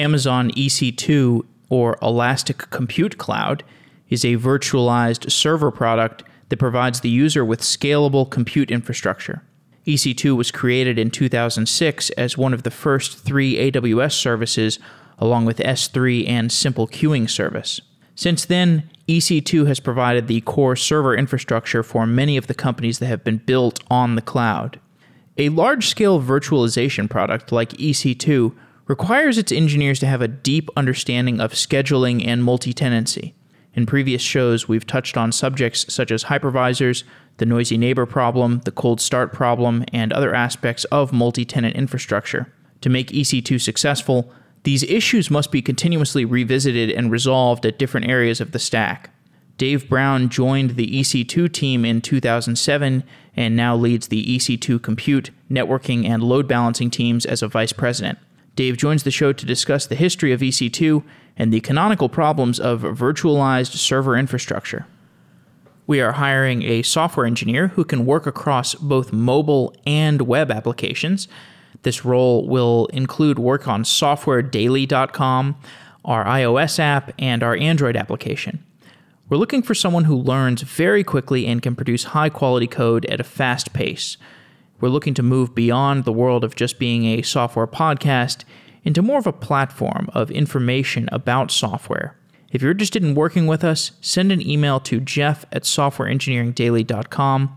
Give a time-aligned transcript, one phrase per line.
[0.00, 3.62] Amazon EC2 or Elastic Compute Cloud
[4.08, 9.42] is a virtualized server product that provides the user with scalable compute infrastructure.
[9.86, 14.78] EC2 was created in 2006 as one of the first three AWS services,
[15.18, 17.80] along with S3 and Simple Queuing service.
[18.14, 23.06] Since then, EC2 has provided the core server infrastructure for many of the companies that
[23.06, 24.80] have been built on the cloud.
[25.36, 28.54] A large scale virtualization product like EC2
[28.90, 33.36] requires its engineers to have a deep understanding of scheduling and multi tenancy.
[33.72, 37.04] In previous shows, we've touched on subjects such as hypervisors,
[37.36, 42.52] the noisy neighbor problem, the cold start problem, and other aspects of multi tenant infrastructure.
[42.80, 44.32] To make EC2 successful,
[44.64, 49.10] these issues must be continuously revisited and resolved at different areas of the stack.
[49.56, 53.04] Dave Brown joined the EC2 team in 2007
[53.36, 58.18] and now leads the EC2 compute, networking, and load balancing teams as a vice president.
[58.60, 61.02] Dave joins the show to discuss the history of EC2
[61.34, 64.84] and the canonical problems of virtualized server infrastructure.
[65.86, 71.26] We are hiring a software engineer who can work across both mobile and web applications.
[71.84, 75.56] This role will include work on softwaredaily.com,
[76.04, 78.62] our iOS app, and our Android application.
[79.30, 83.20] We're looking for someone who learns very quickly and can produce high quality code at
[83.20, 84.18] a fast pace.
[84.80, 88.44] We're looking to move beyond the world of just being a software podcast
[88.82, 92.16] into more of a platform of information about software.
[92.50, 97.56] If you're interested in working with us, send an email to jeff at softwareengineeringdaily.com.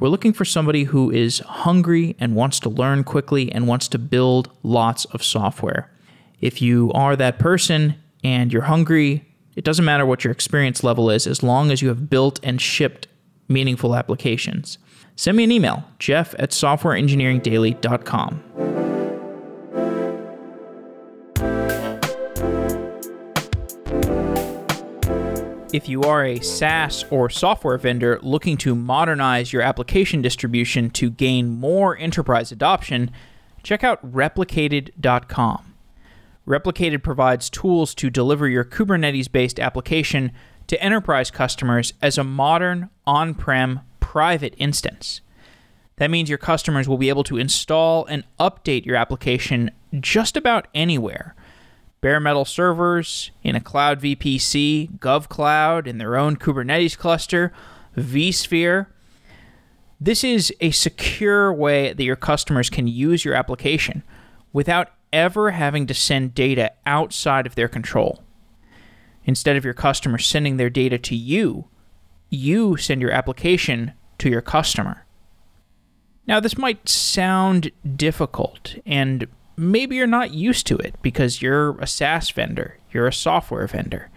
[0.00, 3.98] We're looking for somebody who is hungry and wants to learn quickly and wants to
[3.98, 5.90] build lots of software.
[6.40, 11.10] If you are that person and you're hungry, it doesn't matter what your experience level
[11.10, 13.06] is as long as you have built and shipped
[13.48, 14.78] meaningful applications.
[15.16, 18.42] Send me an email, jeff at softwareengineeringdaily.com.
[25.72, 31.10] If you are a SaaS or software vendor looking to modernize your application distribution to
[31.10, 33.10] gain more enterprise adoption,
[33.64, 35.74] check out replicated.com.
[36.46, 40.30] Replicated provides tools to deliver your Kubernetes based application
[40.68, 43.80] to enterprise customers as a modern, on prem,
[44.14, 45.20] private instance.
[45.96, 50.68] That means your customers will be able to install and update your application just about
[50.72, 51.34] anywhere
[52.00, 57.52] bare metal servers in a cloud VPC, GovCloud in their own Kubernetes cluster,
[57.96, 58.86] vSphere.
[60.00, 64.04] This is a secure way that your customers can use your application
[64.52, 68.22] without ever having to send data outside of their control.
[69.24, 71.68] Instead of your customers sending their data to you,
[72.34, 75.04] you send your application to your customer.
[76.26, 79.26] Now, this might sound difficult, and
[79.56, 84.10] maybe you're not used to it because you're a SaaS vendor, you're a software vendor.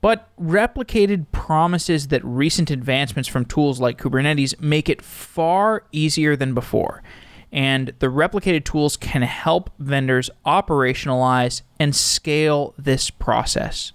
[0.00, 6.54] But Replicated promises that recent advancements from tools like Kubernetes make it far easier than
[6.54, 7.02] before.
[7.50, 13.92] And the replicated tools can help vendors operationalize and scale this process.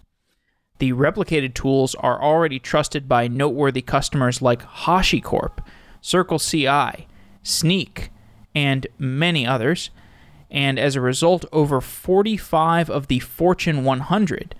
[0.79, 5.65] The replicated tools are already trusted by noteworthy customers like HashiCorp,
[6.01, 7.05] CircleCI,
[7.43, 8.09] Snyk,
[8.55, 9.89] and many others
[10.53, 14.55] and as a result, over 45 of the Fortune 100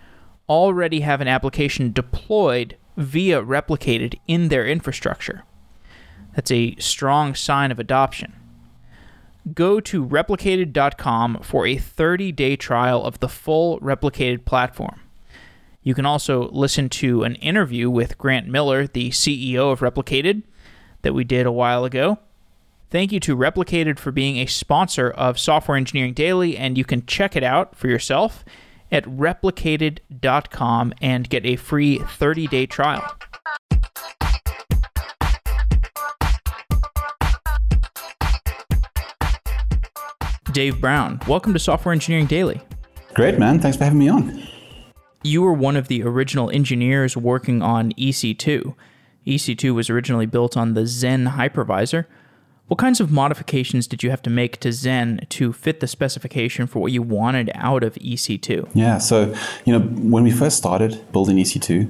[0.50, 5.44] already have an application deployed via replicated in their infrastructure.
[6.35, 8.34] That's a strong sign of adoption.
[9.53, 15.00] Go to replicated.com for a 30 day trial of the full replicated platform.
[15.84, 20.44] You can also listen to an interview with Grant Miller, the CEO of Replicated,
[21.02, 22.20] that we did a while ago.
[22.90, 27.06] Thank you to Replicated for being a sponsor of Software Engineering Daily, and you can
[27.06, 28.46] check it out for yourself
[28.92, 33.04] at replicated.com and get a free 30 day trial.
[40.54, 42.62] Dave Brown, welcome to Software Engineering Daily.
[43.16, 43.60] Great, man.
[43.60, 44.53] Thanks for having me on.
[45.23, 48.75] You were one of the original engineers working on EC2.
[49.25, 52.05] EC2 was originally built on the Xen hypervisor.
[52.67, 56.67] What kinds of modifications did you have to make to Xen to fit the specification
[56.67, 58.70] for what you wanted out of EC2?
[58.73, 59.34] Yeah, so
[59.64, 61.90] you know when we first started building EC2,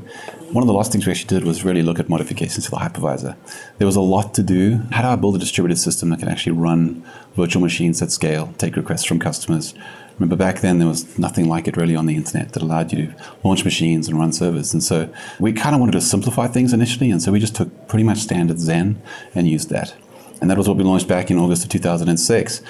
[0.52, 2.78] one of the last things we actually did was really look at modifications to the
[2.78, 3.36] hypervisor.
[3.78, 4.82] There was a lot to do.
[4.92, 7.04] How do I build a distributed system that can actually run
[7.36, 9.74] virtual machines at scale, take requests from customers?
[10.20, 13.08] Remember back then there was nothing like it really on the internet that allowed you
[13.08, 14.74] to launch machines and run servers.
[14.74, 17.88] And so we kind of wanted to simplify things initially, and so we just took
[17.88, 18.96] pretty much standard Xen
[19.34, 19.96] and used that
[20.44, 22.62] and that was what we launched back in August of 2006.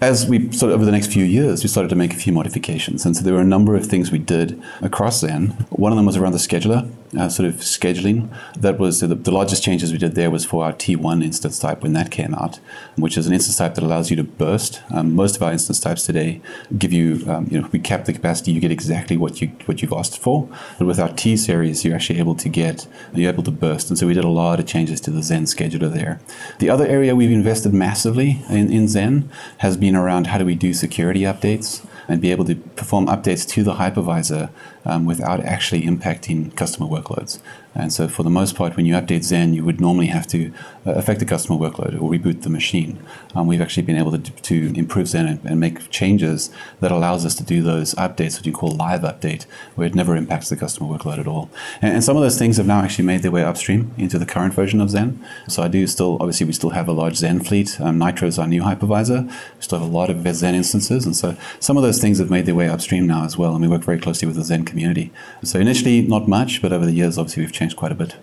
[0.00, 2.32] as we sort of over the next few years, we started to make a few
[2.32, 3.04] modifications.
[3.04, 5.54] And so there were a number of things we did across Xen.
[5.70, 8.28] One of them was around the scheduler, uh, sort of scheduling.
[8.56, 11.82] That was the, the, largest changes we did there was for our T1 instance type
[11.82, 12.60] when that came out,
[12.96, 14.82] which is an instance type that allows you to burst.
[14.90, 16.40] Um, most of our instance types today
[16.78, 19.82] give you, um, you know, we cap the capacity, you get exactly what you what
[19.82, 20.48] you've asked for.
[20.78, 23.90] But with our T series, you're actually able to get you're able to burst.
[23.90, 26.20] And so we did a lot of changes to the Xen scheduler there.
[26.58, 29.28] The other area we've invested massively in, in Xen
[29.58, 33.48] has been around how do we do security updates and be able to perform updates
[33.48, 34.50] to the hypervisor
[34.84, 37.40] um, without actually impacting customer workloads.
[37.74, 40.52] And so, for the most part, when you update Xen, you would normally have to
[40.86, 42.98] uh, affect the customer workload or reboot the machine.
[43.34, 46.50] Um, we've actually been able to, to improve Xen and, and, make changes
[46.80, 49.44] that allows us to do those updates, which you call live update,
[49.74, 51.50] where it never impacts the customer workload at all.
[51.82, 54.26] And, and some of those things have now actually made their way upstream into the
[54.26, 55.18] current version of Xen.
[55.48, 57.80] So I do still, obviously, we still have a large Xen fleet.
[57.80, 59.26] Um, Nitro is our new hypervisor.
[59.26, 62.30] We still have a lot of Xen instances, and so some of those things have
[62.30, 63.52] made their way upstream now as well.
[63.52, 65.10] And we work very closely with the Xen community.
[65.42, 68.16] So initially, not much, but over the years, obviously, we've changed quite a bit.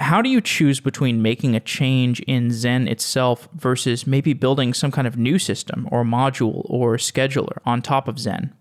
[0.00, 4.90] How do you choose between making a change in Xen itself versus maybe building some
[4.90, 8.52] kind of new system or module or scheduler on top of Xen?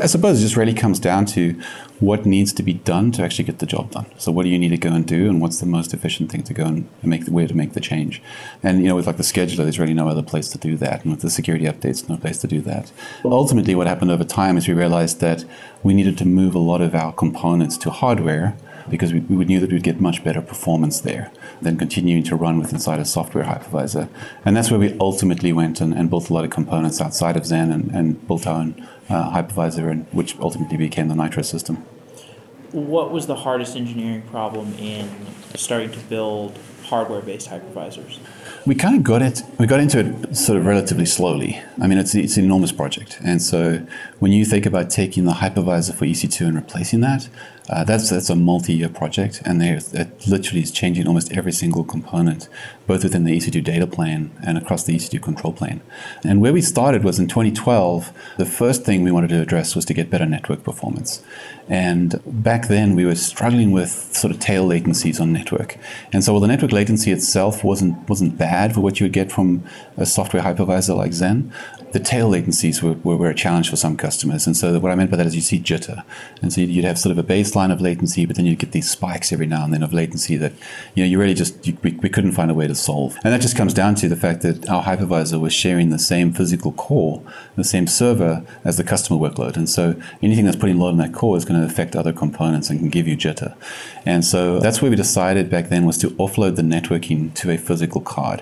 [0.00, 1.60] I suppose it just really comes down to
[1.98, 4.06] what needs to be done to actually get the job done.
[4.16, 6.44] So what do you need to go and do, and what's the most efficient thing
[6.44, 8.22] to go and make the way to make the change?
[8.62, 11.02] And you know, with like the scheduler, there's really no other place to do that,
[11.02, 12.92] and with the security updates, no place to do that.
[13.24, 15.44] Ultimately, what happened over time is we realized that
[15.82, 18.56] we needed to move a lot of our components to hardware
[18.90, 21.30] because we, we knew that we'd get much better performance there
[21.60, 24.08] than continuing to run with inside a software hypervisor.
[24.44, 27.44] And that's where we ultimately went and, and built a lot of components outside of
[27.44, 31.76] Xen and, and built our own uh, hypervisor, and which ultimately became the Nitro system.
[32.72, 35.08] What was the hardest engineering problem in
[35.54, 38.18] starting to build hardware-based hypervisors?
[38.68, 39.42] We kind of got it.
[39.58, 41.58] We got into it sort of relatively slowly.
[41.80, 43.86] I mean, it's it's an enormous project, and so
[44.18, 47.30] when you think about taking the hypervisor for EC2 and replacing that,
[47.70, 52.48] uh, that's that's a multi-year project, and it literally is changing almost every single component,
[52.86, 55.80] both within the EC2 data plane and across the EC2 control plane.
[56.24, 58.12] And where we started was in 2012.
[58.38, 61.22] The first thing we wanted to address was to get better network performance,
[61.68, 65.76] and back then we were struggling with sort of tail latencies on network.
[66.12, 69.30] And so while the network latency itself wasn't wasn't bad for what you would get
[69.30, 69.64] from
[69.96, 71.50] a software hypervisor like Xen,
[71.92, 74.46] the tail latencies were, were, were, a challenge for some customers.
[74.46, 76.04] And so what I meant by that is you see jitter.
[76.42, 78.90] And so you'd have sort of a baseline of latency, but then you'd get these
[78.90, 80.52] spikes every now and then of latency that,
[80.94, 83.16] you know, you really just, you, we, we couldn't find a way to solve.
[83.24, 86.32] And that just comes down to the fact that our hypervisor was sharing the same
[86.32, 87.22] physical core,
[87.56, 89.56] the same server as the customer workload.
[89.56, 92.68] And so anything that's putting load on that core is going to affect other components
[92.68, 93.56] and can give you jitter.
[94.04, 97.56] And so that's where we decided back then was to offload the networking to a
[97.56, 98.37] physical card.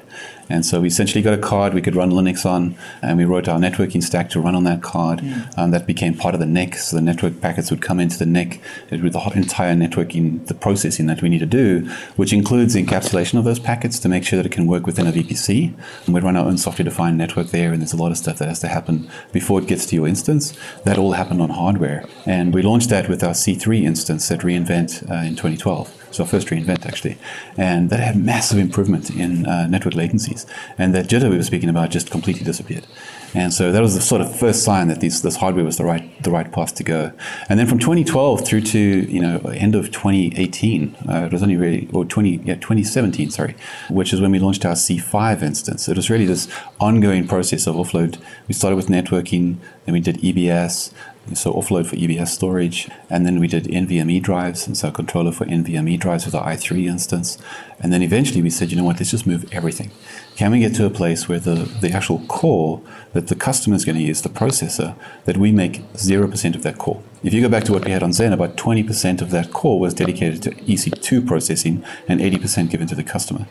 [0.49, 3.49] And so we essentially got a card we could run Linux on, and we wrote
[3.49, 5.21] our networking stack to run on that card.
[5.21, 5.59] Mm.
[5.59, 8.27] Um, that became part of the NIC, so the network packets would come into the
[8.27, 8.61] NIC
[8.91, 11.81] with the entire networking, the processing that we need to do,
[12.17, 15.07] which includes the encapsulation of those packets to make sure that it can work within
[15.07, 15.75] a VPC.
[16.07, 18.49] And we'd run our own software-defined network there, and there's a lot of stuff that
[18.49, 20.57] has to happen before it gets to your instance.
[20.85, 25.11] That all happened on hardware, and we launched that with our C3 instance at reInvent
[25.11, 26.06] uh, in 2012.
[26.21, 27.19] Our first reInvent actually,
[27.57, 30.47] and that had massive improvement in uh, network latencies,
[30.79, 32.87] and that jitter we were speaking about just completely disappeared.
[33.35, 35.85] And so that was the sort of first sign that these, this hardware was the
[35.85, 37.13] right the right path to go.
[37.49, 41.57] And then from 2012 through to you know end of 2018, uh, it was only
[41.57, 43.55] really or 20 yeah 2017 sorry,
[43.91, 45.89] which is when we launched our C5 instance.
[45.89, 46.49] It was really this
[46.81, 48.19] ongoing process of offload.
[48.49, 50.93] We started with networking, then we did EBS,
[51.35, 55.33] so offload for EBS storage, and then we did NVMe drives, and so a controller
[55.33, 57.39] for NVMe drives with our i3 instance.
[57.81, 59.91] And then eventually we said, you know what, let's just move everything.
[60.37, 62.81] Can we get to a place where the, the actual core
[63.13, 66.79] that the customer is going to use, the processor, that we make 0% of that
[66.79, 67.03] core?
[67.23, 69.81] If you go back to what we had on Xen, about 20% of that core
[69.81, 73.47] was dedicated to EC2 processing and 80% given to the customer.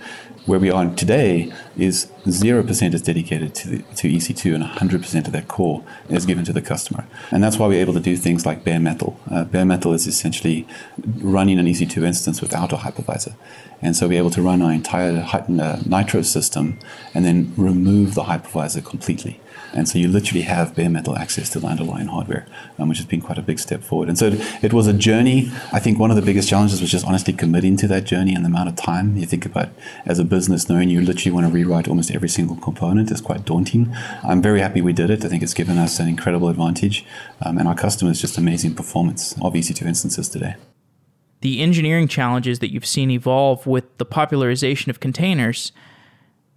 [0.46, 5.32] Where we are today is 0% is dedicated to, the, to EC2 and 100% of
[5.32, 7.08] that core is given to the customer.
[7.32, 9.20] And that's why we're able to do things like bare metal.
[9.30, 10.68] Uh, bare metal is essentially
[11.18, 13.34] running an EC2 instance without a hypervisor.
[13.82, 16.78] And so we're able to run our entire uh, Nitro system
[17.16, 19.40] and then remove the hypervisor completely.
[19.76, 22.48] And so you literally have bare metal access to the underlying hardware,
[22.80, 24.08] um, which has been quite a big step forward.
[24.08, 25.52] And so it, it, was a journey.
[25.74, 28.46] I think one of the biggest challenges was just honestly committing to that journey and
[28.46, 29.70] the amount of time you think about
[30.06, 33.46] as a business, knowing you literally want to rewrite almost every single component is quite
[33.46, 33.84] daunting.
[34.30, 35.24] I'm very happy we did it.
[35.26, 37.06] I think it's given us an incredible advantage,
[37.44, 40.56] um, and our customers just amazing performance of EC2 instances today
[41.42, 45.72] the engineering challenges that you've seen evolve with the popularization of containers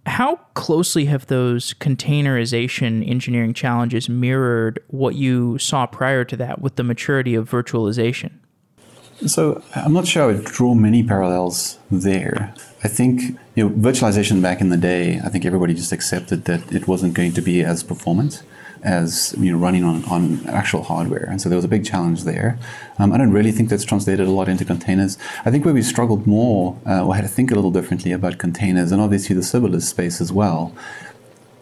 [0.07, 6.75] How closely have those containerization engineering challenges mirrored what you saw prior to that with
[6.75, 8.31] the maturity of virtualization?
[9.25, 12.53] So I'm not sure I would draw many parallels there.
[12.83, 15.19] I think you know virtualization back in the day.
[15.23, 18.43] I think everybody just accepted that it wasn't going to be as performant
[18.81, 22.23] as you know running on, on actual hardware, and so there was a big challenge
[22.23, 22.57] there.
[22.97, 25.17] Um, I don't really think that's translated a lot into containers.
[25.43, 28.37] I think where we struggled more, uh, or had to think a little differently about
[28.37, 30.73] containers, and obviously the serverless space as well,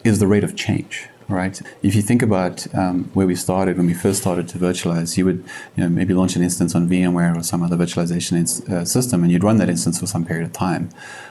[0.04, 1.62] is the rate of change right?
[1.84, 5.26] If you think about um, where we started, when we first started to virtualize, you
[5.26, 5.44] would
[5.76, 9.24] you know, maybe launch an instance on VMware or some other virtualization ins- uh, system,
[9.24, 10.90] and you'd run that instance for some period of time.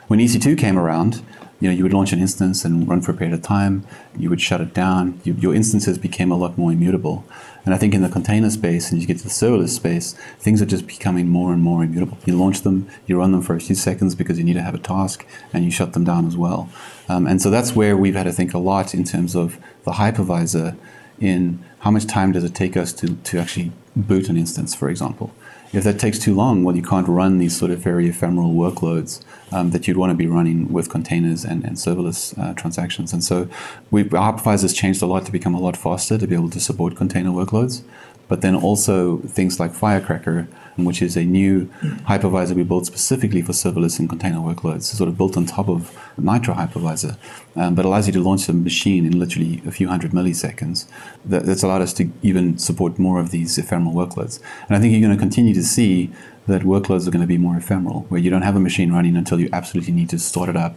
[0.08, 1.22] When EC2 came around,
[1.60, 3.86] you know, you would launch an instance and run for a period of time.
[4.18, 5.20] You would shut it down.
[5.24, 7.24] You, your instances became a lot more immutable.
[7.66, 10.62] And I think in the container space, and you get to the serverless space, things
[10.62, 12.16] are just becoming more and more immutable.
[12.24, 14.76] You launch them, you run them for a few seconds because you need to have
[14.76, 16.70] a task, and you shut them down as well.
[17.08, 19.92] Um, and so that's where we've had to think a lot in terms of the
[19.92, 20.76] hypervisor
[21.20, 24.88] in how much time does it take us to, to actually boot an instance, for
[24.88, 25.32] example.
[25.72, 29.22] If that takes too long, well, you can't run these sort of very ephemeral workloads
[29.52, 33.12] um, that you'd want to be running with containers and, and serverless uh, transactions.
[33.12, 33.48] And so
[33.90, 36.60] we, our hypervisors changed a lot to become a lot faster to be able to
[36.60, 37.82] support container workloads.
[38.28, 40.48] But then also things like Firecracker
[40.84, 41.66] which is a new
[42.06, 45.96] hypervisor we built specifically for serverless and container workloads, sort of built on top of
[46.18, 47.16] Nitro hypervisor,
[47.56, 50.86] um, but allows you to launch a machine in literally a few hundred milliseconds.
[51.24, 54.40] That, that's allowed us to even support more of these ephemeral workloads.
[54.68, 56.10] And I think you're going to continue to see
[56.46, 59.16] that workloads are going to be more ephemeral, where you don't have a machine running
[59.16, 60.76] until you absolutely need to start it up,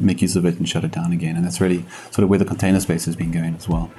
[0.00, 1.36] make use of it, and shut it down again.
[1.36, 3.90] And that's really sort of where the container space has been going as well.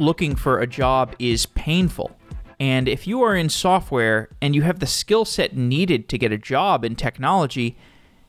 [0.00, 2.16] Looking for a job is painful.
[2.60, 6.32] And if you are in software and you have the skill set needed to get
[6.32, 7.76] a job in technology,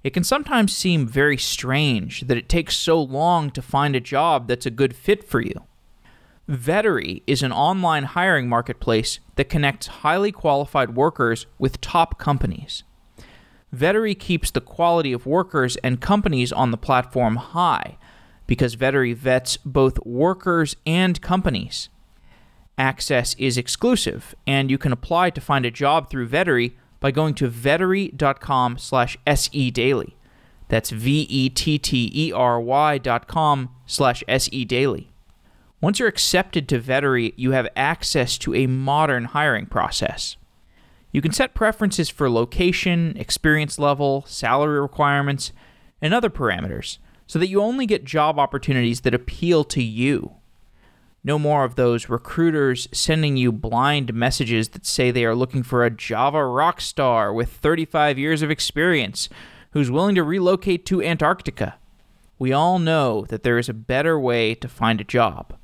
[0.03, 4.47] it can sometimes seem very strange that it takes so long to find a job
[4.47, 5.65] that's a good fit for you.
[6.49, 12.83] Vettery is an online hiring marketplace that connects highly qualified workers with top companies.
[13.75, 17.98] Vettery keeps the quality of workers and companies on the platform high
[18.49, 21.87] because Vettery vets both workers and companies.
[22.79, 27.35] Access is exclusive, and you can apply to find a job through Vettery by going
[27.35, 30.13] to vettery.com slash sedaily.
[30.67, 31.37] That's V-E-T-T-E-R-Y
[32.97, 35.09] dot com slash sedaily.
[35.79, 40.37] Once you're accepted to Vettery, you have access to a modern hiring process.
[41.11, 45.51] You can set preferences for location, experience level, salary requirements,
[46.01, 46.97] and other parameters–
[47.29, 50.33] so that you only get job opportunities that appeal to you.
[51.23, 55.85] No more of those recruiters sending you blind messages that say they are looking for
[55.85, 59.29] a Java rock star with 35 years of experience
[59.73, 61.77] who's willing to relocate to Antarctica.
[62.39, 65.55] We all know that there is a better way to find a job.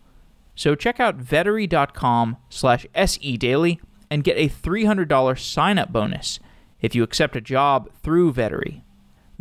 [0.53, 3.79] So check out vettery.com slash sedaily
[4.11, 6.39] and get a $300 sign-up bonus
[6.79, 8.83] if you accept a job through Vettery.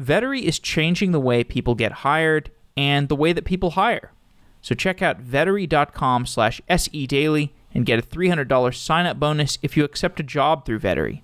[0.00, 4.12] Vettery is changing the way people get hired and the way that people hire.
[4.60, 10.20] So check out vettery.com slash sedaily and get a $300 sign-up bonus if you accept
[10.20, 11.22] a job through Vettery.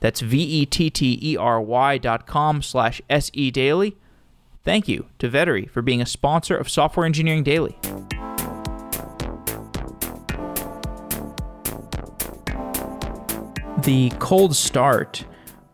[0.00, 3.94] That's V-E-T-T-E-R-Y dot com slash sedaily.
[4.62, 7.78] Thank you to Vettery for being a sponsor of Software Engineering Daily.
[13.82, 15.26] The cold start,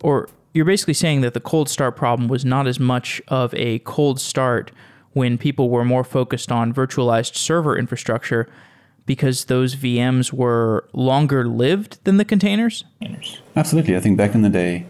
[0.03, 3.79] or you're basically saying that the cold start problem was not as much of a
[3.81, 4.73] cold start
[5.13, 8.49] when people were more focused on virtualized server infrastructure
[9.07, 12.85] because those VMs were longer lived than the containers?
[13.57, 13.97] Absolutely.
[13.97, 14.87] I think back in the day,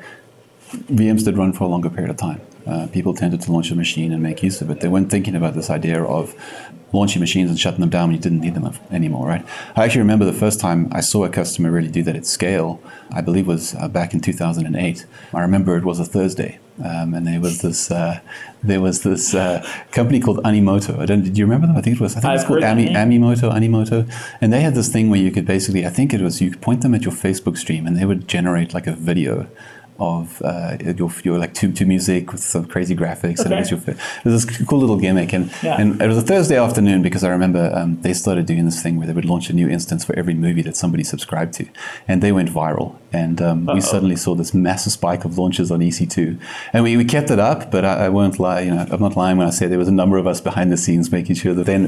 [0.73, 2.41] VMs did run for a longer period of time.
[2.71, 4.81] Uh, people tended to launch a machine and make use of it.
[4.81, 6.35] They weren't thinking about this idea of
[6.93, 9.45] launching machines and shutting them down when you didn't need them anymore, right?
[9.77, 12.81] I actually remember the first time I saw a customer really do that at scale,
[13.11, 15.07] I believe was uh, back in 2008.
[15.35, 16.59] I remember it was a Thursday.
[16.83, 18.21] Um, and there was this uh,
[18.63, 20.99] there was this uh, company called Animoto.
[20.99, 21.23] I don't.
[21.23, 21.77] Did you remember them?
[21.77, 22.17] I think it was.
[22.17, 23.53] I think it was called Ami, Amimoto.
[23.53, 24.11] Animoto,
[24.41, 25.85] and they had this thing where you could basically.
[25.85, 28.27] I think it was you could point them at your Facebook stream, and they would
[28.27, 29.47] generate like a video
[30.01, 33.45] of uh, your, your like to, to music with some crazy graphics, okay.
[33.45, 35.81] and it was your it was this cool little gimmick, and yeah.
[35.81, 38.97] and it was a Thursday afternoon because I remember um, they started doing this thing
[38.97, 41.69] where they would launch a new instance for every movie that somebody subscribed to,
[42.09, 45.81] and they went viral, and um, we suddenly saw this massive spike of launches on
[45.81, 46.41] EC2,
[46.73, 49.17] and we, we kept it up, but I, I won't lie, you know, I'm not
[49.17, 51.55] lying when I say there was a number of us behind the scenes making sure
[51.55, 51.87] that then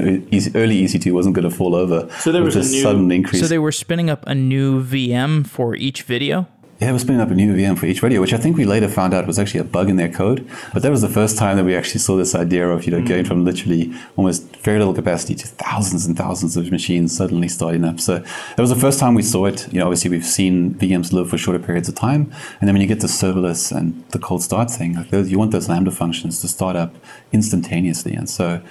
[0.55, 2.09] early EC2 wasn't going to fall over.
[2.19, 3.41] So there was a new, sudden increase.
[3.41, 6.47] So they were spinning up a new VM for each video.
[6.83, 8.65] Yeah, it was spinning up a new VM for each video, which I think we
[8.65, 10.45] later found out was actually a bug in their code.
[10.73, 12.99] But that was the first time that we actually saw this idea of you know
[12.99, 17.47] mm going from literally almost very little capacity to thousands and thousands of machines suddenly
[17.47, 18.01] starting up.
[18.01, 19.71] So that was the first time we saw it.
[19.71, 22.81] You know, obviously we've seen VMs live for shorter periods of time, and then when
[22.81, 25.91] you get the serverless and the cold start thing, like those, you want those Lambda
[25.91, 26.93] functions to start up
[27.31, 28.13] instantaneously.
[28.13, 28.61] And so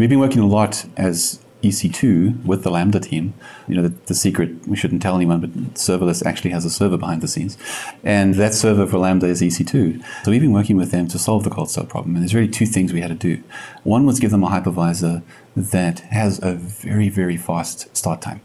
[0.00, 3.34] we've been working a lot as EC2 with the Lambda team.
[3.68, 6.96] You know, the, the, secret, we shouldn't tell anyone, but serverless actually has a server
[6.96, 7.56] behind the scenes.
[8.02, 10.02] And that server for Lambda is EC2.
[10.24, 12.14] So we've been working with them to solve the cold start problem.
[12.14, 13.42] And there's really two things we had to do.
[13.84, 15.22] One was give them a hypervisor
[15.56, 18.40] that has a very, very fast start time.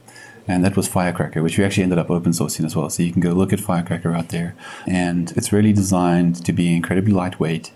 [0.48, 2.90] And that was Firecracker, which we actually ended up open sourcing as well.
[2.90, 4.56] So you can go look at Firecracker out there.
[4.88, 7.72] And it's really designed to be incredibly lightweight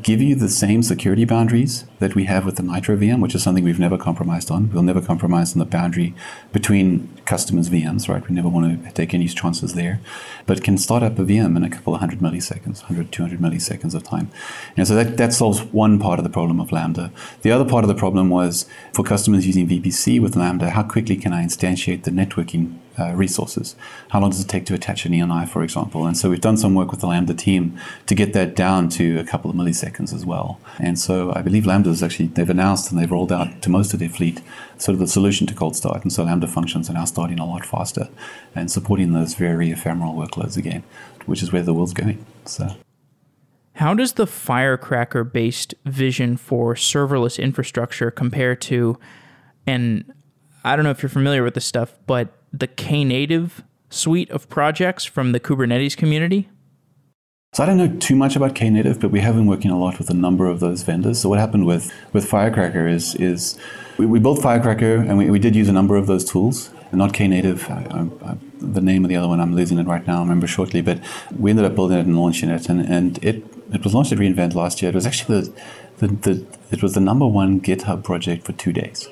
[0.00, 3.42] give you the same security boundaries that we have with the Nitro VM, which is
[3.42, 4.70] something we've never compromised on.
[4.72, 6.14] We'll never compromise on the boundary
[6.52, 8.26] between customers' VMs, right?
[8.28, 10.00] We never want to take any chances there.
[10.46, 13.94] But can start up a VM in a couple of hundred milliseconds, 100, 200 milliseconds
[13.94, 14.30] of time.
[14.76, 17.10] And so that, that solves one part of the problem of Lambda.
[17.42, 21.16] The other part of the problem was for customers using VPC with Lambda, how quickly
[21.16, 23.76] can I instantiate the networking uh, resources.
[24.10, 26.06] How long does it take to attach an ENI, for example?
[26.06, 29.18] And so we've done some work with the Lambda team to get that down to
[29.18, 30.60] a couple of milliseconds as well.
[30.78, 33.92] And so I believe Lambda is actually, they've announced and they've rolled out to most
[33.94, 34.40] of their fleet
[34.78, 36.02] sort of the solution to cold start.
[36.02, 38.08] And so Lambda functions are now starting a lot faster
[38.54, 40.82] and supporting those very ephemeral workloads again,
[41.26, 42.24] which is where the world's going.
[42.44, 42.76] So.
[43.76, 48.98] How does the Firecracker based vision for serverless infrastructure compare to,
[49.66, 50.12] and
[50.62, 55.04] I don't know if you're familiar with this stuff, but the Knative suite of projects
[55.04, 56.48] from the Kubernetes community?
[57.54, 59.98] So I don't know too much about Knative, but we have been working a lot
[59.98, 61.20] with a number of those vendors.
[61.20, 63.58] So what happened with, with Firecracker is, is
[63.98, 66.70] we, we built Firecracker and we, we did use a number of those tools.
[66.92, 70.06] Not Knative, I, I, I, the name of the other one, I'm losing it right
[70.06, 70.98] now, I'll remember shortly, but
[71.38, 72.68] we ended up building it and launching it.
[72.68, 74.90] And, and it, it was launched at reInvent last year.
[74.90, 75.52] It was actually the,
[75.98, 79.08] the, the, it was the number one GitHub project for two days.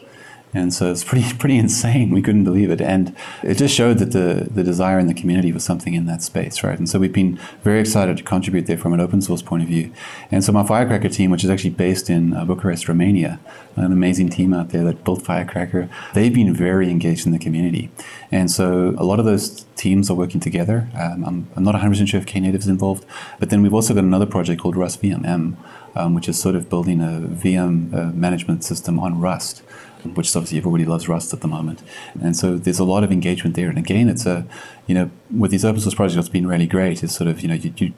[0.52, 2.10] And so it's pretty pretty insane.
[2.10, 5.52] We couldn't believe it, and it just showed that the the desire in the community
[5.52, 6.78] was something in that space, right?
[6.78, 9.68] And so we've been very excited to contribute there from an open source point of
[9.68, 9.92] view.
[10.30, 13.38] And so my Firecracker team, which is actually based in uh, Bucharest, Romania,
[13.76, 17.90] an amazing team out there that built Firecracker, they've been very engaged in the community.
[18.30, 20.88] And so a lot of those teams are working together.
[20.98, 23.04] Um, I'm, I'm not 100% sure if Knative is involved,
[23.38, 25.56] but then we've also got another project called Rust VMM,
[25.94, 29.62] um, which is sort of building a VM uh, management system on Rust
[30.04, 31.82] which is obviously everybody loves Rust at the moment.
[32.20, 33.68] And so there's a lot of engagement there.
[33.68, 34.46] And again, it's a,
[34.86, 37.48] you know, with these open source projects, what's been really great is sort of, you
[37.48, 37.92] know, you, you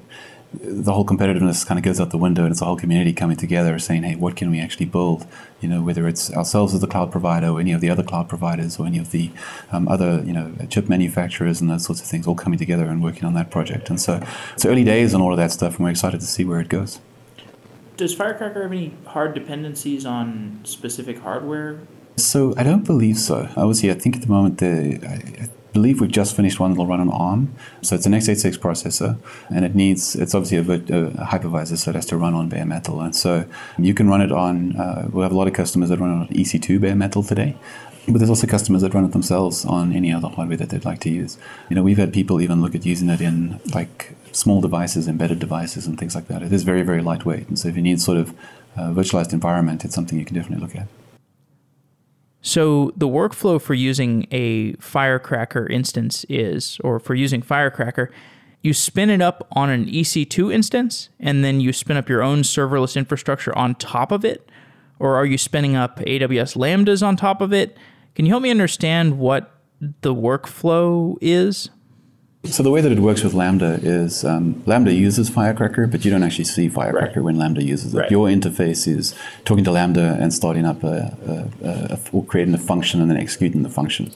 [0.60, 3.36] the whole competitiveness kind of goes out the window and it's a whole community coming
[3.36, 5.26] together saying, hey, what can we actually build?
[5.60, 8.28] You know, whether it's ourselves as the cloud provider or any of the other cloud
[8.28, 9.30] providers or any of the
[9.70, 13.02] um, other, you know, chip manufacturers and those sorts of things all coming together and
[13.02, 13.88] working on that project.
[13.88, 16.44] And so it's early days on all of that stuff and we're excited to see
[16.44, 17.00] where it goes.
[17.96, 21.80] Does Firecracker have any hard dependencies on specific hardware?
[22.16, 23.48] So I don't believe so.
[23.56, 27.00] Obviously, I think at the moment the I, believe we've just finished one that'll run
[27.00, 27.54] on ARM.
[27.80, 31.94] So it's an x86 processor, and it needs it's obviously a, a, hypervisor, so it
[31.94, 33.00] has to run on bare metal.
[33.00, 33.46] And so
[33.78, 34.76] you can run it on.
[34.76, 37.56] Uh, we have a lot of customers that run on EC2 bare metal today.
[38.08, 41.00] But there's also customers that run it themselves on any other hardware that they'd like
[41.00, 41.38] to use.
[41.70, 45.38] You know, we've had people even look at using it in like small devices, embedded
[45.38, 46.42] devices, and things like that.
[46.42, 48.30] It is very, very lightweight, and so if you need sort of
[48.76, 50.88] a virtualized environment, it's something you can definitely look at.
[52.40, 58.10] So the workflow for using a Firecracker instance is, or for using Firecracker,
[58.62, 62.42] you spin it up on an EC2 instance, and then you spin up your own
[62.42, 64.48] serverless infrastructure on top of it,
[64.98, 67.76] or are you spinning up AWS Lambdas on top of it?
[68.14, 69.50] Can you help me understand what
[70.00, 71.70] the workflow is?
[72.44, 76.10] So the way that it works with Lambda is um, Lambda uses Firecracker, but you
[76.10, 77.24] don't actually see Firecracker right.
[77.24, 77.98] when Lambda uses it.
[77.98, 78.10] Right.
[78.10, 81.16] Your interface is talking to Lambda and starting up a,
[81.62, 84.10] a, a, or creating a function and then executing the function.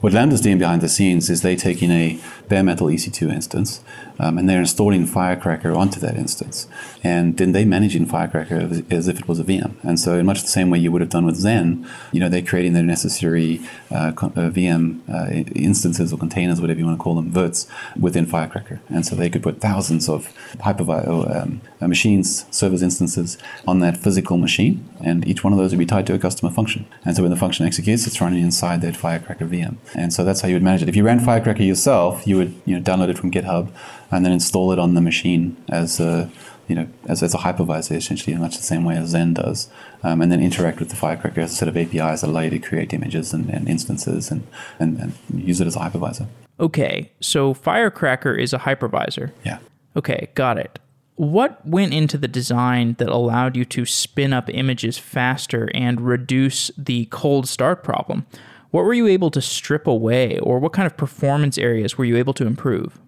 [0.00, 3.84] What Lambda's doing behind the scenes is they're taking a bare metal EC2 instance
[4.18, 6.68] um, and they're installing Firecracker onto that instance.
[7.02, 9.74] And then they're managing Firecracker as if it was a VM.
[9.82, 12.28] And so in much the same way you would have done with Xen, you know,
[12.28, 13.60] they're creating their necessary
[13.90, 17.66] uh, uh VM uh, instances or containers, whatever you want to call them, verts,
[17.98, 18.80] within Firecracker.
[18.88, 23.96] And so they could put thousands of hypervisor um, uh, machines, servers, instances on that
[23.96, 26.86] physical machine, and each one of those would be tied to a customer function.
[27.04, 29.76] And so when the function executes, it's running inside that Firecracker VM.
[29.94, 30.88] And so that's how you would manage it.
[30.88, 33.70] If you ran Firecracker yourself, you would you know download it from GitHub
[34.10, 36.30] and then install it on the machine as a
[36.70, 39.68] you know, as, as a hypervisor essentially in much the same way as Xen does,
[40.04, 42.50] um, and then interact with the Firecracker as a set of APIs that allow you
[42.50, 44.46] to create images and, and instances and,
[44.78, 46.28] and, and use it as a hypervisor.
[46.60, 49.32] Okay, so Firecracker is a hypervisor.
[49.44, 49.58] Yeah.
[49.96, 50.78] Okay, got it.
[51.16, 56.70] What went into the design that allowed you to spin up images faster and reduce
[56.78, 58.26] the cold start problem?
[58.70, 62.16] What were you able to strip away, or what kind of performance areas were you
[62.16, 63.00] able to improve?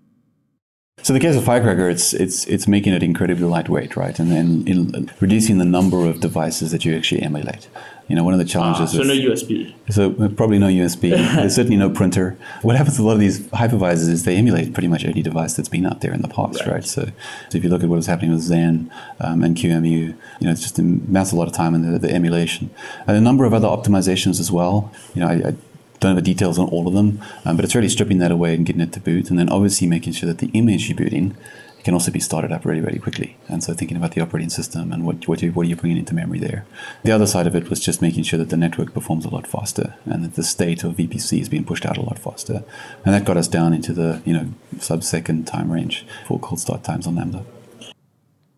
[1.03, 4.31] So in the case of Firecracker, it's it's it's making it incredibly lightweight, right, and
[4.31, 7.69] then reducing the number of devices that you actually emulate.
[8.13, 8.91] You know, one of the challenges.
[8.93, 9.73] Ah, so no USB.
[9.89, 11.09] So uh, probably no USB.
[11.35, 12.37] There's certainly no printer.
[12.61, 15.55] What happens to a lot of these hypervisors is they emulate pretty much any device
[15.55, 16.73] that's been out there in the past, right?
[16.73, 16.85] right?
[16.85, 17.07] So,
[17.49, 20.51] so if you look at what is happening with Xen um, and QEMU, you know,
[20.51, 22.69] it's just a lot of time in the, the emulation,
[23.07, 24.93] and a number of other optimizations as well.
[25.15, 25.55] You know, I, I
[26.01, 28.55] don't have the details on all of them, um, but it's really stripping that away
[28.55, 31.35] and getting it to boot, and then obviously making sure that the image you're booting
[31.85, 33.37] can also be started up really, really quickly.
[33.49, 35.99] And so thinking about the operating system and what, what, you, what are you bringing
[35.99, 36.65] into memory there.
[37.03, 39.47] The other side of it was just making sure that the network performs a lot
[39.47, 42.65] faster and that the state of VPC is being pushed out a lot faster.
[43.05, 46.85] And that got us down into the, you know, sub-second time range for cold start
[46.85, 47.45] times on Lambda.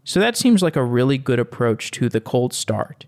[0.04, 3.06] So that seems like a really good approach to the cold start.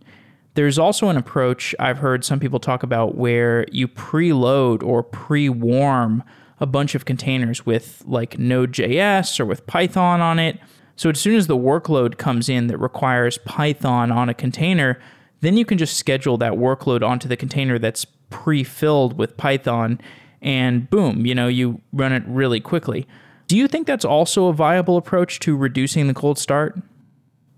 [0.55, 5.51] There's also an approach I've heard some people talk about where you preload or pre
[5.51, 6.25] warm
[6.61, 10.59] a bunch of containers with like Node.js or with Python on it.
[10.97, 14.99] So as soon as the workload comes in that requires Python on a container,
[15.41, 20.01] then you can just schedule that workload onto the container that's pre filled with Python,
[20.41, 23.07] and boom, you know, you run it really quickly.
[23.47, 26.79] Do you think that's also a viable approach to reducing the cold start?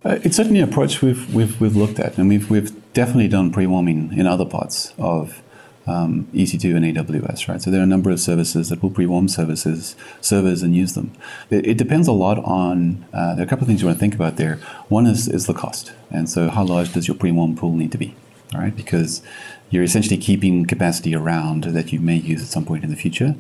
[0.05, 3.51] Uh, it's certainly an approach we've, we've, we've looked at, and we've, we've definitely done
[3.51, 5.43] pre-warming in other parts of
[5.89, 7.63] um, EC2 and AWS, right?
[7.63, 11.13] So there are a number of services that will pre-warm services, servers, and use them.
[11.51, 13.99] It, it depends a lot on, uh, there are a couple of things you want
[13.99, 14.57] to think about there.
[14.89, 15.93] One is, is the cost.
[16.11, 18.15] And so how large does your pre-warm pool need to be,
[18.55, 18.77] all right?
[18.77, 19.23] Because
[19.71, 23.35] you're essentially keeping capacity around that you may use at some point in the future.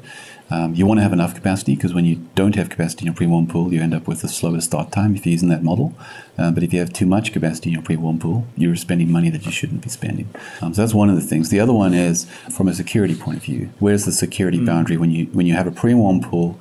[0.51, 3.15] Um, you want to have enough capacity because when you don't have capacity in your
[3.15, 5.95] pre-warm pool, you end up with a slower start time if you're using that model.
[6.39, 9.29] Uh, but if you have too much capacity in your pre-warm pool, you're spending money
[9.31, 10.29] that you shouldn't be spending.
[10.63, 11.51] Um, so that's one of the things.
[11.51, 13.71] The other one is from a security point of view.
[13.79, 14.67] Where's the security mm.
[14.67, 16.59] boundary when you when you have a pre-warm pool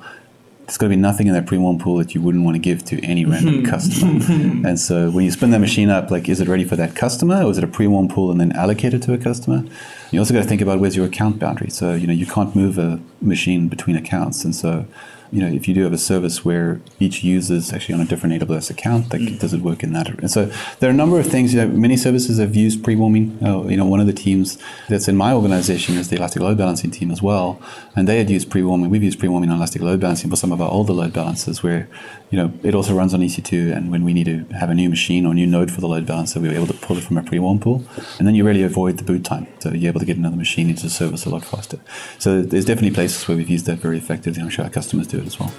[0.68, 2.84] there's got to be nothing in that pre-warm pool that you wouldn't want to give
[2.84, 4.22] to any random customer.
[4.68, 7.42] and so when you spin that machine up, like, is it ready for that customer,
[7.42, 9.64] or is it a pre-warm pool and then allocated to a customer?
[10.10, 11.70] You also got to think about where's your account boundary.
[11.70, 14.84] So you know you can't move a machine between accounts, and so
[15.30, 18.04] you know, if you do have a service where each user is actually on a
[18.04, 19.38] different AWS account, like, mm.
[19.38, 20.08] does it work in that?
[20.08, 20.46] And so
[20.78, 21.54] there are a number of things.
[21.54, 23.38] You know, many services have used pre-warming.
[23.42, 26.58] Uh, you know, one of the teams that's in my organization is the Elastic Load
[26.58, 27.60] Balancing team as well,
[27.94, 28.90] and they had used pre-warming.
[28.90, 31.88] We've used pre-warming on Elastic Load Balancing for some of our older load balancers, where
[32.30, 34.88] you know it also runs on EC2, and when we need to have a new
[34.90, 37.18] machine or new node for the load balancer, we were able to pull it from
[37.18, 37.84] a pre-warm pool,
[38.18, 39.46] and then you really avoid the boot time.
[39.60, 41.80] So you're able to get another machine into service a lot faster.
[42.18, 44.42] So there's definitely places where we've used that very effectively.
[44.42, 45.52] I'm sure our customers do it as well.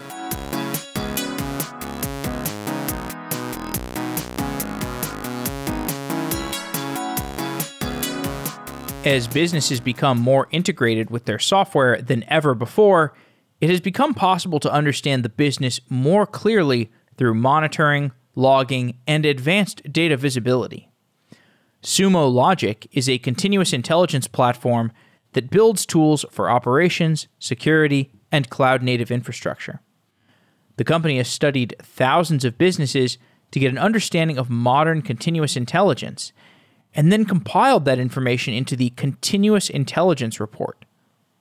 [9.06, 13.14] As businesses become more integrated with their software than ever before,
[13.62, 19.82] it has become possible to understand the business more clearly through monitoring, logging, and advanced
[19.92, 20.90] data visibility.
[21.82, 24.92] Sumo Logic is a continuous intelligence platform
[25.34, 29.82] that builds tools for operations, security, and cloud native infrastructure.
[30.78, 33.18] The company has studied thousands of businesses
[33.52, 36.32] to get an understanding of modern continuous intelligence
[36.94, 40.86] and then compiled that information into the Continuous Intelligence Report,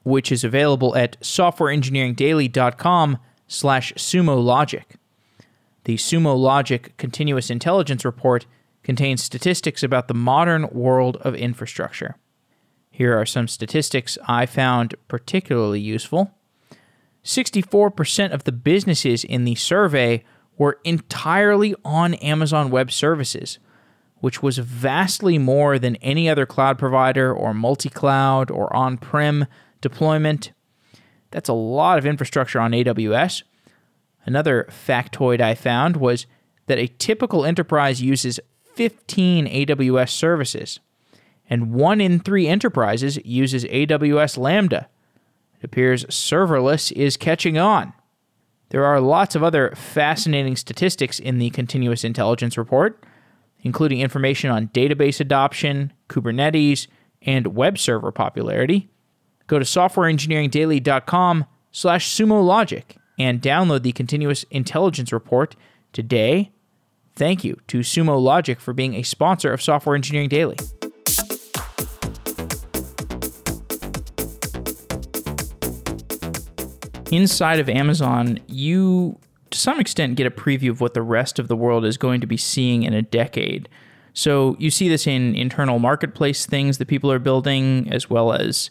[0.09, 4.97] which is available at softwareengineeringdaily.com slash sumo logic.
[5.85, 8.47] The Sumo Logic Continuous Intelligence Report
[8.83, 12.17] contains statistics about the modern world of infrastructure.
[12.91, 16.33] Here are some statistics I found particularly useful.
[17.25, 20.25] 64% of the businesses in the survey
[20.57, 23.59] were entirely on Amazon Web Services,
[24.21, 29.47] which was vastly more than any other cloud provider or multi cloud or on prem
[29.81, 30.53] deployment.
[31.31, 33.43] That's a lot of infrastructure on AWS.
[34.25, 36.27] Another factoid I found was
[36.67, 38.41] that a typical enterprise uses
[38.75, 40.81] 15 AWS services
[41.51, 44.89] and one in three enterprises uses AWS Lambda.
[45.59, 47.93] It appears serverless is catching on.
[48.71, 53.03] There are lots of other fascinating statistics in the Continuous Intelligence Report,
[53.61, 56.87] including information on database adoption, Kubernetes,
[57.23, 58.91] and web server popularity.
[59.49, 65.57] Go to softwareengineeringdaily.com slash sumo logic and download the Continuous Intelligence Report
[65.93, 66.53] today.
[67.17, 70.57] Thank you to Sumo Logic for being a sponsor of Software Engineering Daily.
[77.11, 79.19] Inside of Amazon, you
[79.51, 82.21] to some extent get a preview of what the rest of the world is going
[82.21, 83.67] to be seeing in a decade.
[84.13, 88.71] So you see this in internal marketplace things that people are building, as well as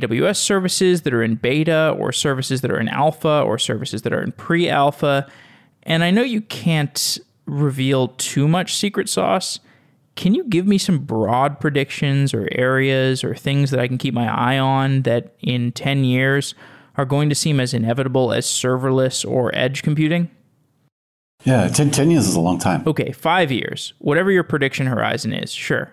[0.00, 4.12] AWS services that are in beta, or services that are in alpha, or services that
[4.12, 5.26] are in pre alpha.
[5.84, 9.60] And I know you can't reveal too much secret sauce.
[10.14, 14.14] Can you give me some broad predictions or areas or things that I can keep
[14.14, 16.54] my eye on that in 10 years
[16.96, 20.30] are going to seem as inevitable as serverless or edge computing?
[21.44, 22.82] Yeah, 10, 10 years is a long time.
[22.86, 23.94] Okay, five years.
[23.98, 25.90] Whatever your prediction horizon is, sure.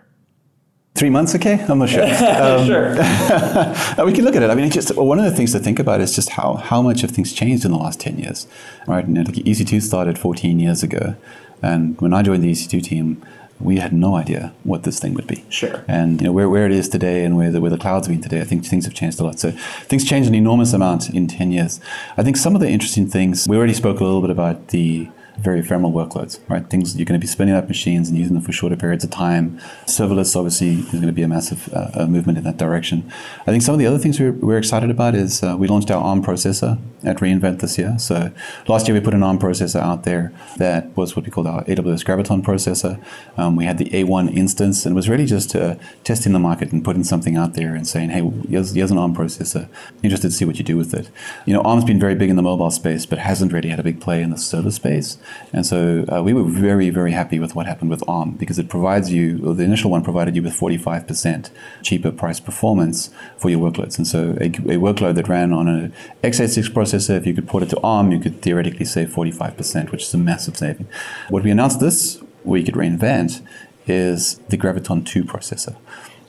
[1.00, 1.66] Three months, okay?
[1.70, 2.04] I'm not sure.
[2.40, 2.90] Um, sure.
[4.06, 4.50] we can look at it.
[4.50, 7.00] I mean, just one of the things to think about is just how, how much
[7.02, 8.48] have things changed in the last 10 years,
[8.86, 9.06] right?
[9.06, 11.16] And like EC2 started 14 years ago.
[11.62, 13.26] And when I joined the EC2 team,
[13.62, 15.46] we had no idea what this thing would be.
[15.48, 15.86] Sure.
[15.88, 18.20] And you know where, where it is today and where the, where the cloud's been
[18.20, 19.40] today, I think things have changed a lot.
[19.40, 21.80] So things changed an enormous amount in 10 years.
[22.18, 25.10] I think some of the interesting things, we already spoke a little bit about the
[25.41, 26.67] very ephemeral workloads, right?
[26.69, 29.10] Things you're going to be spinning up machines and using them for shorter periods of
[29.10, 29.60] time.
[29.86, 33.10] Serverless, obviously, is going to be a massive uh, movement in that direction.
[33.41, 35.91] I think some of the other things we're, we're excited about is uh, we launched
[35.91, 37.97] our ARM processor at reInvent this year.
[37.97, 38.32] So
[38.67, 41.63] last year we put an ARM processor out there that was what we called our
[41.63, 43.02] AWS Graviton processor.
[43.38, 46.71] Um, we had the A1 instance, and it was really just uh, testing the market
[46.71, 49.69] and putting something out there and saying, hey, here's, here's an ARM processor.
[50.04, 51.10] Interested to see what you do with it.
[51.45, 53.84] You know, ARM's been very big in the mobile space, but hasn't really had a
[53.84, 55.17] big play in the server space.
[55.52, 58.70] And so uh, we were very, very happy with what happened with ARM because it
[58.70, 61.50] provides you, well, the initial one provided you with 45%
[61.82, 63.98] cheaper price performance for your workloads.
[63.98, 67.63] And so a, a workload that ran on an x86 processor, if you could port
[67.63, 70.88] it to ARM, you could theoretically save 45%, which is a massive saving.
[71.30, 73.42] What we announced this week at reInvent
[73.88, 75.76] is the Graviton 2 processor.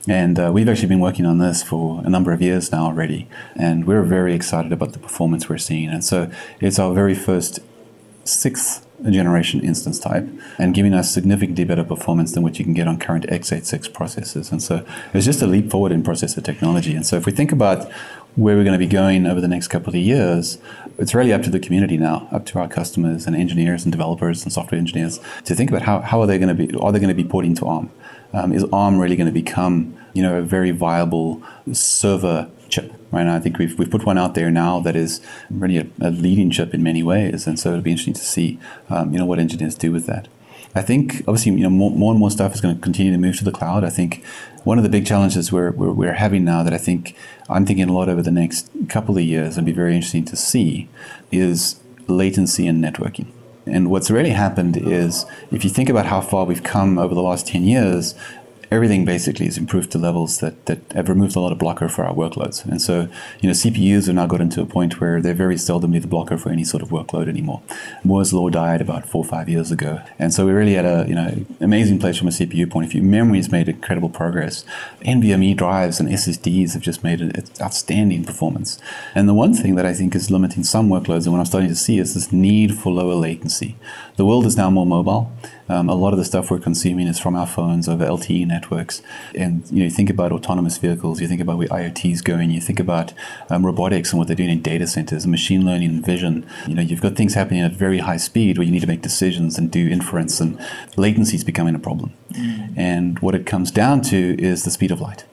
[0.08, 3.28] And uh, we've actually been working on this for a number of years now already.
[3.54, 5.88] And we're very excited about the performance we're seeing.
[5.88, 7.60] And so it's our very first
[8.24, 12.86] sixth generation instance type and giving us significantly better performance than what you can get
[12.86, 14.52] on current x86 processors.
[14.52, 14.84] And so
[15.14, 16.94] it's just a leap forward in processor technology.
[16.94, 17.90] And so if we think about
[18.36, 20.58] where we're going to be going over the next couple of years,
[20.98, 24.42] it's really up to the community now, up to our customers and engineers and developers
[24.44, 26.98] and software engineers to think about how, how are they going to be, are they
[26.98, 27.90] going to be porting to ARM?
[28.32, 32.92] Um, is ARM really going to become, you know, a very viable server chip?
[33.10, 35.86] Right now, I think we've, we've put one out there now that is really a,
[36.00, 39.18] a leading chip in many ways, and so it'll be interesting to see, um, you
[39.18, 40.28] know, what engineers do with that.
[40.74, 43.18] I think obviously you know more, more and more stuff is going to continue to
[43.18, 43.82] move to the cloud.
[43.82, 44.24] I think
[44.62, 47.16] one of the big challenges we're, we're, we're, having now that I think
[47.48, 50.36] I'm thinking a lot over the next couple of years and be very interesting to
[50.36, 50.88] see
[51.32, 53.26] is latency and networking.
[53.66, 57.22] And what's really happened is if you think about how far we've come over the
[57.22, 58.14] last 10 years,
[58.70, 62.04] everything basically is improved to levels that, that have removed a lot of blocker for
[62.04, 62.64] our workloads.
[62.64, 63.08] And so,
[63.40, 66.38] you know, CPUs have now gotten to a point where they're very seldomly the blocker
[66.38, 67.62] for any sort of workload anymore.
[68.04, 70.00] Moore's law died about four or five years ago.
[70.18, 72.92] And so we're really at a, you know, amazing place from a CPU point of
[72.92, 73.02] view.
[73.02, 74.64] Memory's made incredible progress.
[75.00, 78.78] NVMe drives and SSDs have just made an outstanding performance.
[79.14, 81.70] And the one thing that I think is limiting some workloads and what I'm starting
[81.70, 83.76] to see is this need for lower latency.
[84.16, 85.32] The world is now more mobile.
[85.70, 89.02] Um, a lot of the stuff we're consuming is from our phones over LTE networks.
[89.34, 92.50] And you know, you think about autonomous vehicles, you think about where IoT is going,
[92.50, 93.12] you think about
[93.48, 96.44] um, robotics and what they're doing in data centers, machine learning and vision.
[96.66, 99.02] You know, you've got things happening at very high speed where you need to make
[99.02, 100.58] decisions and do inference, and
[100.96, 102.12] latency is becoming a problem.
[102.32, 102.74] Mm.
[102.76, 105.24] And what it comes down to is the speed of light.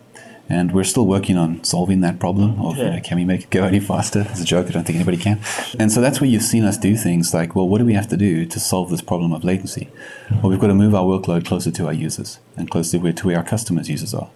[0.49, 2.85] And we're still working on solving that problem of, yeah.
[2.85, 4.25] you know, can we make it go any faster?
[4.29, 4.67] It's a joke.
[4.67, 5.39] I don't think anybody can.
[5.77, 8.07] And so that's where you've seen us do things like, well, what do we have
[8.09, 9.89] to do to solve this problem of latency?
[10.31, 13.37] Well, we've got to move our workload closer to our users and closer to where
[13.37, 14.29] our customers' users are.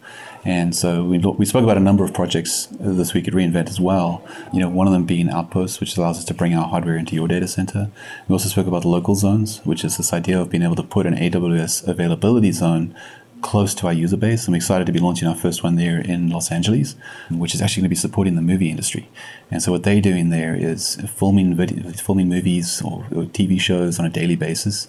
[0.44, 3.70] And so we, we spoke about a number of projects uh, this week at reInvent
[3.70, 4.26] as well.
[4.52, 7.16] You know, one of them being Outposts, which allows us to bring our hardware into
[7.16, 7.92] your data center.
[8.28, 11.06] We also spoke about local zones, which is this idea of being able to put
[11.06, 12.96] an AWS availability zone
[13.42, 14.48] close to our user base.
[14.48, 16.96] I'm excited to be launching our first one there in Los Angeles,
[17.30, 19.10] which is actually going to be supporting the movie industry.
[19.50, 24.00] And so what they're doing there is filming video, filming movies or, or, TV shows
[24.00, 24.88] on a daily basis.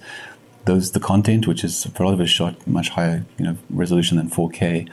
[0.64, 3.56] Those the content, which is for a lot of it shot much higher you know
[3.68, 4.88] resolution than 4K,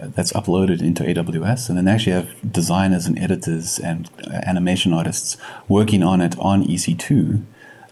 [0.00, 4.40] uh, that's uploaded into AWS, and then they actually have designers and editors and uh,
[4.46, 7.42] animation artists working on it on EC2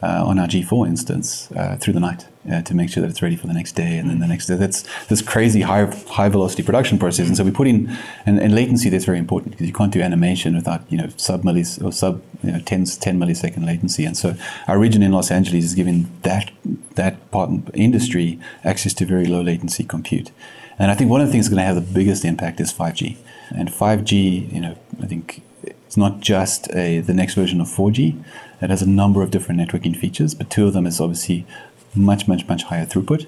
[0.02, 3.22] uh, on our G4 instance uh, through the night uh, to make sure that it's
[3.22, 4.54] ready for the next day and then the next day.
[4.54, 7.28] That's this crazy high high velocity production process.
[7.28, 10.02] And so we put in and, and latency that's very important because you can't do
[10.02, 14.04] animation without you know sub millis or sub you know 10, 10 millisecond latency.
[14.04, 14.34] And so
[14.68, 16.50] our region in Los Angeles is giving that
[16.94, 20.30] that part industry access to very low latency compute.
[20.78, 22.72] And I think one of the things that's going to have the biggest impact is
[22.72, 23.16] 5G.
[23.50, 28.22] And 5G, you know, I think it's not just a, the next version of 4G.
[28.60, 31.46] It has a number of different networking features, but two of them is obviously
[31.94, 33.26] much, much, much higher throughput.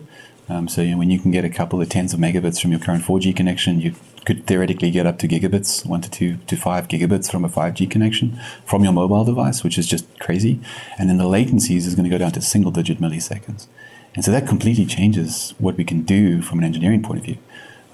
[0.48, 2.70] Um, so you know, when you can get a couple of tens of megabits from
[2.70, 6.56] your current 4G connection, you could theoretically get up to gigabits, one to two to
[6.56, 10.58] five gigabits from a 5G connection from your mobile device, which is just crazy.
[10.98, 13.66] And then the latencies is going to go down to single digit milliseconds.
[14.14, 17.38] And so that completely changes what we can do from an engineering point of view.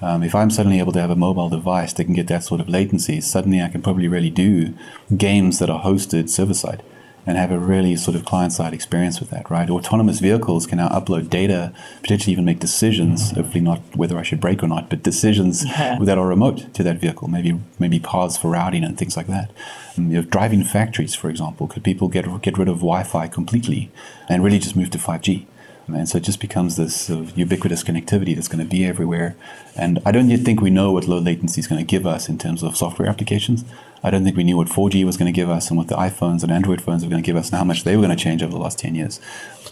[0.01, 2.61] Um, if I'm suddenly able to have a mobile device that can get that sort
[2.61, 4.73] of latency, suddenly I can probably really do
[5.15, 6.83] games that are hosted server side
[7.25, 9.69] and have a really sort of client side experience with that, right?
[9.69, 14.39] Autonomous vehicles can now upload data, potentially even make decisions, hopefully not whether I should
[14.39, 18.49] brake or not, but decisions that are remote to that vehicle, maybe maybe paths for
[18.51, 19.51] routing and things like that.
[19.97, 23.91] Um, you know, driving factories, for example, could people get get rid of Wi-Fi completely
[24.29, 25.45] and really just move to 5G?
[25.87, 29.35] And so it just becomes this sort of ubiquitous connectivity that's going to be everywhere.
[29.75, 32.27] And I don't yet think we know what low latency is going to give us
[32.27, 33.63] in terms of software applications.
[34.05, 35.95] I don't think we knew what 4G was going to give us and what the
[35.95, 38.15] iPhones and Android phones were going to give us and how much they were going
[38.15, 39.19] to change over the last 10 years.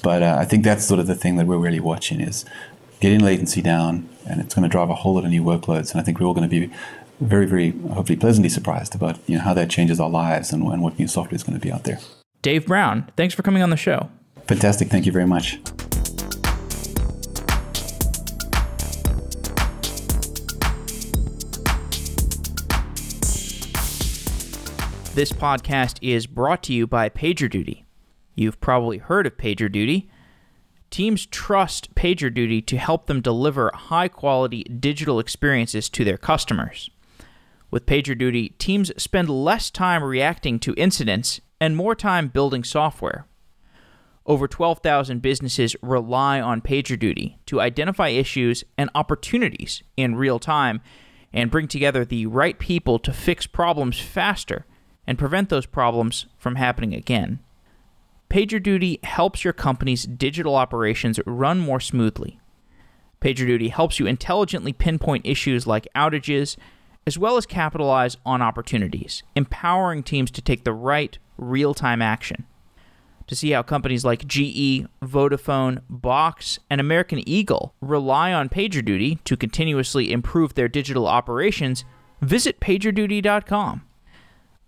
[0.01, 2.43] But uh, I think that's sort of the thing that we're really watching is
[2.99, 5.91] getting latency down, and it's going to drive a whole lot of new workloads.
[5.91, 6.73] And I think we're all going to be
[7.19, 10.81] very, very hopefully pleasantly surprised about you know how that changes our lives and, and
[10.81, 11.99] what new software is going to be out there.
[12.41, 14.09] Dave Brown, thanks for coming on the show.
[14.47, 14.87] Fantastic.
[14.89, 15.59] Thank you very much.
[25.15, 27.83] This podcast is brought to you by PagerDuty.
[28.33, 30.07] You've probably heard of PagerDuty.
[30.89, 36.89] Teams trust PagerDuty to help them deliver high quality digital experiences to their customers.
[37.69, 43.27] With PagerDuty, teams spend less time reacting to incidents and more time building software.
[44.25, 50.81] Over 12,000 businesses rely on PagerDuty to identify issues and opportunities in real time
[51.31, 54.65] and bring together the right people to fix problems faster
[55.05, 57.39] and prevent those problems from happening again.
[58.29, 62.39] PagerDuty helps your company's digital operations run more smoothly.
[63.21, 66.57] PagerDuty helps you intelligently pinpoint issues like outages,
[67.05, 72.45] as well as capitalize on opportunities, empowering teams to take the right real time action.
[73.27, 79.37] To see how companies like GE, Vodafone, Box, and American Eagle rely on PagerDuty to
[79.37, 81.85] continuously improve their digital operations,
[82.21, 83.83] visit pagerduty.com.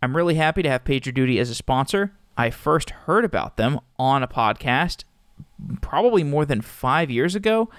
[0.05, 2.11] I'm really happy to have PagerDuty as a sponsor.
[2.37, 5.03] I first heard about them on a podcast
[5.81, 7.71] probably more than five years ago.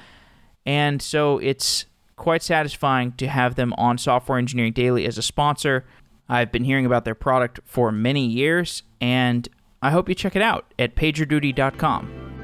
[0.66, 1.86] And so it's
[2.16, 5.84] quite satisfying to have them on Software Engineering Daily as a sponsor.
[6.28, 9.48] I've been hearing about their product for many years, and
[9.80, 12.36] I hope you check it out at pagerduty.com.